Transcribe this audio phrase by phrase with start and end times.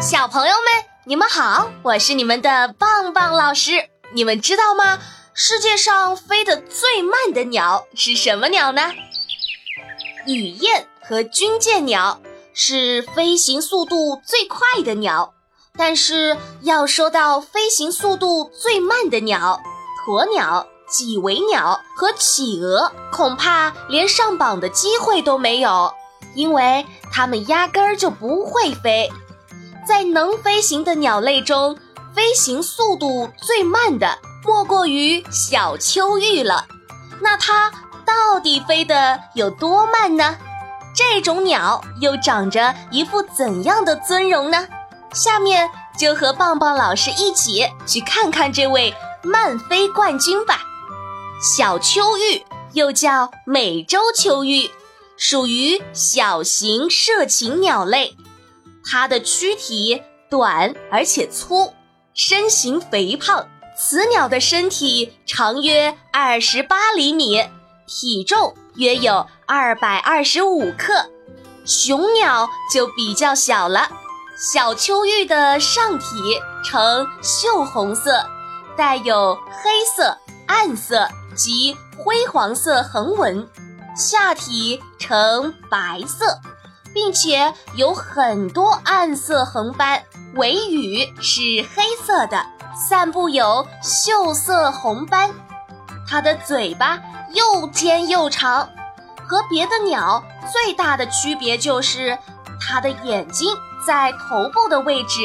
[0.00, 3.90] 小朋友们，你们好，我是你们的棒棒老师。
[4.14, 4.98] 你们知道吗？
[5.34, 8.80] 世界上飞得最慢的鸟是什么鸟呢？
[10.26, 12.18] 雨燕和军舰鸟
[12.54, 15.34] 是飞行速度最快的鸟。
[15.76, 19.60] 但是要说到飞行速度最慢的鸟，
[20.06, 25.92] 鸵鸟、几尾鸟和企鹅，恐怕连上榜的机会都没有，
[26.34, 29.12] 因为它们压根儿就不会飞。
[29.90, 31.76] 在能飞行的鸟类中，
[32.14, 36.64] 飞行速度最慢的莫过于小秋玉了。
[37.20, 37.72] 那它
[38.06, 40.36] 到底飞得有多慢呢？
[40.94, 44.64] 这种鸟又长着一副怎样的尊容呢？
[45.12, 50.60] 下面就和棒棒老师一起去看看这位慢飞冠军吧。
[51.42, 54.70] 小秋玉又叫美洲秋玉，
[55.16, 58.16] 属于小型涉禽鸟类。
[58.90, 61.72] 它的躯体短而且粗，
[62.12, 63.46] 身形肥胖。
[63.76, 67.42] 雌鸟的身体长约二十八厘米，
[67.86, 71.08] 体重约有二百二十五克。
[71.64, 73.88] 雄鸟就比较小了。
[74.36, 78.26] 小秋玉的上体呈锈红色，
[78.76, 83.48] 带有黑色、暗色及灰黄色横纹，
[83.96, 86.38] 下体呈白色。
[86.92, 90.02] 并且有很多暗色横斑，
[90.34, 91.40] 尾羽是
[91.74, 95.30] 黑色的，散布有锈色红斑。
[96.08, 97.00] 它的嘴巴
[97.32, 98.68] 又尖又长，
[99.26, 102.18] 和别的鸟最大的区别就是
[102.60, 105.20] 它的眼睛在头部的位置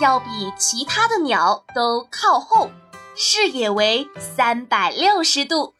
[0.00, 2.70] 要比其他的鸟都靠后，
[3.14, 5.74] 视野为三百六十度。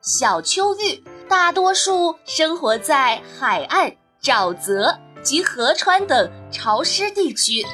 [0.00, 3.92] 小秋玉大多数生活在海岸。
[4.22, 7.64] 沼泽及河川等潮湿地区，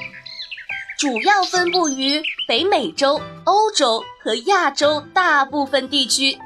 [0.98, 6.38] 主要分布于北美洲、欧洲和亚洲大部分地区。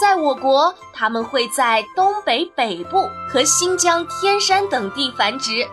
[0.00, 5.64] 在我国，它们会在东北北部和新疆天山等地繁殖。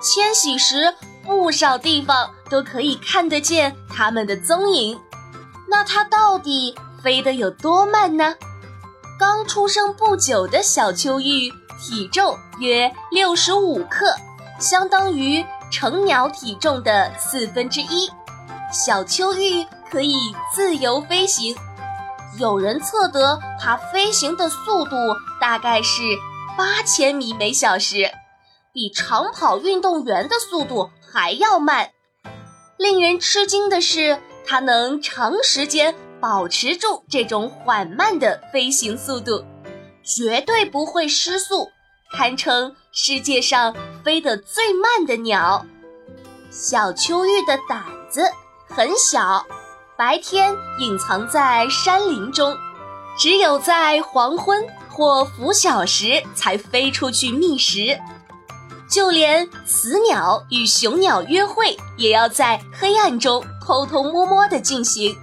[0.00, 0.94] 迁徙时，
[1.24, 4.96] 不少地方都可以看得见它们的踪影。
[5.68, 6.72] 那它到底
[7.02, 8.36] 飞得有多慢呢？
[9.18, 11.52] 刚出生不久的小秋玉。
[11.86, 14.06] 体重约六十五克，
[14.58, 18.10] 相当于成鸟体重的四分之一。
[18.72, 20.14] 小秋玉可以
[20.50, 21.54] 自由飞行，
[22.38, 24.96] 有人测得它飞行的速度
[25.38, 26.00] 大概是
[26.56, 28.10] 八千米每小时，
[28.72, 31.90] 比长跑运动员的速度还要慢。
[32.78, 39.44] 令人吃惊的是，它能长时间保持住这种缓慢的飞行速度。
[40.04, 41.70] 绝对不会失速，
[42.12, 45.64] 堪称世界上飞得最慢的鸟。
[46.50, 48.22] 小秋玉的胆子
[48.68, 49.44] 很小，
[49.96, 52.54] 白天隐藏在山林中，
[53.18, 57.98] 只有在黄昏或拂晓时才飞出去觅食。
[58.90, 65.16] 就连雌鸟与雄鸟约会，也要在黑暗中偷偷摸摸地进行。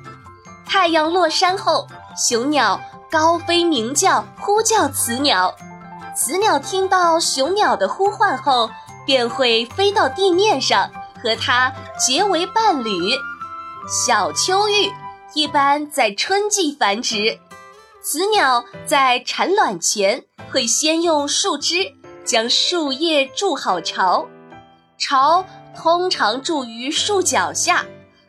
[0.66, 1.88] 太阳落山后，
[2.18, 2.82] 雄鸟。
[3.12, 5.54] 高飞鸣叫，呼叫雌鸟。
[6.16, 8.70] 雌鸟听到雄鸟的呼唤后，
[9.06, 10.90] 便会飞到地面上
[11.22, 12.98] 和它结为伴侣。
[13.90, 14.90] 小秋玉
[15.34, 17.38] 一般在春季繁殖，
[18.02, 21.94] 雌鸟在产卵前会先用树枝
[22.24, 24.26] 将树叶筑好巢，
[24.98, 25.44] 巢
[25.76, 27.86] 通常筑于树脚下，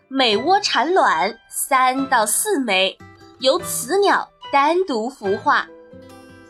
[0.09, 2.99] 每窝产卵三到四枚，
[3.38, 4.28] 由雌鸟。
[4.52, 5.66] 单独孵化，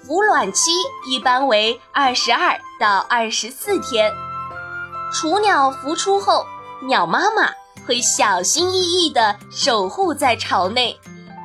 [0.04, 0.72] 孵卵期
[1.08, 4.12] 一般为二十二到二十四天。
[5.14, 6.44] 雏鸟孵出后，
[6.88, 7.48] 鸟妈妈
[7.86, 10.98] 会小心翼翼地守护在巢内，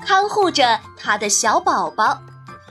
[0.03, 2.17] 看护着它的小宝宝。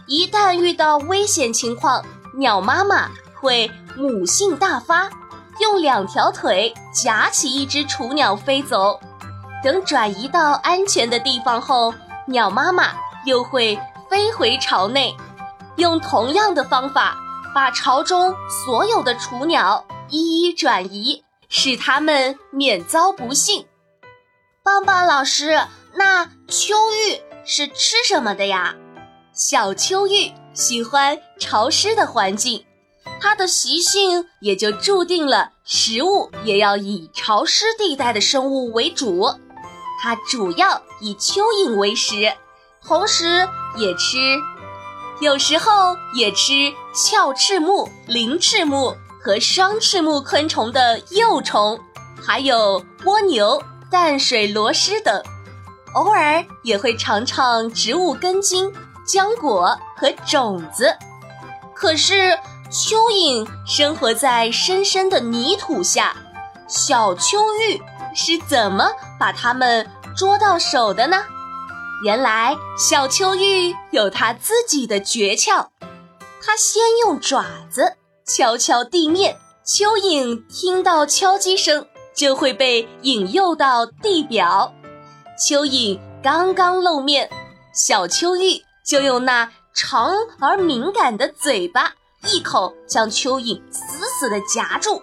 [0.08, 2.04] 一旦遇到危险情况，
[2.36, 3.08] 鸟妈妈
[3.40, 5.08] 会母性大发，
[5.60, 8.98] 用两条腿夹起一只雏鸟飞走。
[9.62, 11.94] 等转移到安全的地方后，
[12.26, 12.92] 鸟妈妈。
[13.26, 13.78] 又会
[14.08, 15.14] 飞回巢内，
[15.76, 17.18] 用同样的方法
[17.52, 18.34] 把巢中
[18.64, 23.66] 所有的雏鸟一一转移，使它们免遭不幸。
[24.62, 25.60] 棒棒老师，
[25.94, 28.76] 那秋玉是吃什么的呀？
[29.32, 32.64] 小秋玉喜欢潮湿的环境，
[33.20, 39.34] 它的习性也就注定了食物也要以潮湿地带的生物为主。
[40.00, 42.32] 它主要以蚯蚓为食。
[42.86, 44.18] 同时也吃，
[45.20, 51.78] 有时候也吃鞘翅目、鳞翅目和双翅目昆虫的幼虫，
[52.24, 53.60] 还有蜗牛、
[53.90, 55.20] 淡水螺蛳等，
[55.94, 58.72] 偶尔也会尝尝植物根茎、
[59.04, 60.96] 浆果和种子。
[61.74, 62.38] 可是
[62.70, 66.14] 蚯蚓生活在深深的泥土下，
[66.68, 67.82] 小蚯玉
[68.14, 68.88] 是怎么
[69.18, 69.84] 把它们
[70.16, 71.24] 捉到手的呢？
[72.04, 75.68] 原来小秋玉有它自己的诀窍，
[76.42, 77.96] 它先用爪子
[78.26, 79.38] 敲敲地面。
[79.64, 84.72] 蚯蚓听到敲击声，就会被引诱到地表。
[85.38, 87.30] 蚯蚓刚刚露面，
[87.72, 91.94] 小秋玉就用那长而敏感的嘴巴，
[92.28, 95.02] 一口将蚯蚓死死地夹住，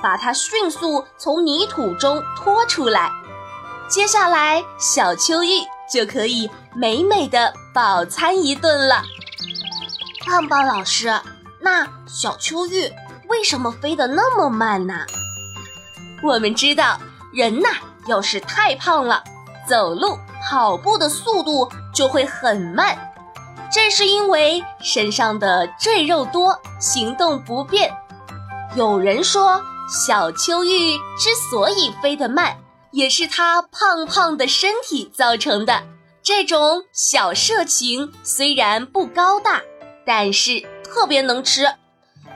[0.00, 3.10] 把它迅速从泥土中拖出来。
[3.88, 9.02] 接下来，小秋玉就可以美美的饱餐一顿了。
[10.26, 11.12] 胖胖老师，
[11.60, 12.90] 那小秋玉。
[13.28, 14.94] 为什么飞得那么慢呢？
[16.22, 16.98] 我们知道，
[17.30, 17.68] 人呐，
[18.06, 19.22] 要是太胖了，
[19.68, 22.96] 走路、跑步的速度就会很慢。
[23.70, 27.94] 这是因为身上的赘肉多，行动不便。
[28.74, 32.56] 有人说，小秋玉之所以飞得慢，
[32.92, 35.84] 也是它胖胖的身体造成的。
[36.22, 39.62] 这种小社禽虽然不高大，
[40.04, 41.66] 但是特别能吃。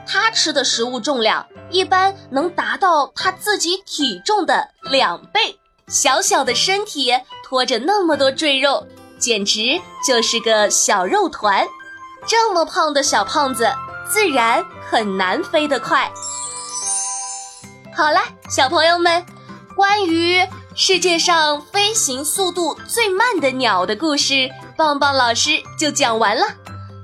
[0.07, 5.59] 它吃的食物重量一般能达到它自己体重的两倍，
[5.89, 7.13] 小小的身体
[7.45, 8.87] 拖着那么多赘肉，
[9.19, 11.67] 简直就是个小肉团。
[12.27, 13.71] 这么胖的小胖子，
[14.09, 16.11] 自然很难飞得快。
[17.95, 19.25] 好了，小朋友们，
[19.83, 20.47] 关于
[20.77, 26.47] 世界上飞行速度最慢的鸟的故事，棒棒老师就讲完了。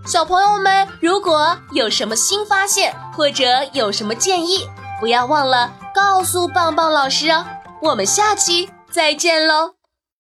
[0.07, 4.69] 小朋友们，如果有什么新发现或者有什么建议，
[5.01, 7.45] 不要忘了告诉棒棒老师哦。
[7.83, 9.78] 我们下期再见喽！